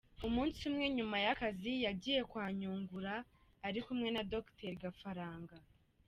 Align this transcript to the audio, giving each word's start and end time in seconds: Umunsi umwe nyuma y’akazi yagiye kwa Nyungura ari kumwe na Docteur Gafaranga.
Umunsi 0.27 0.59
umwe 0.69 0.85
nyuma 0.97 1.17
y’akazi 1.25 1.73
yagiye 1.85 2.21
kwa 2.29 2.45
Nyungura 2.59 3.13
ari 3.67 3.79
kumwe 3.85 4.07
na 4.15 4.21
Docteur 4.31 4.73
Gafaranga. 4.83 5.55